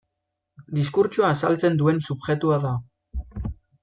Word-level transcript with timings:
Diskurtsoa 0.77 1.29
azaltzen 1.33 1.77
duen 1.81 2.01
subjektua 2.05 2.57
da. 2.65 2.73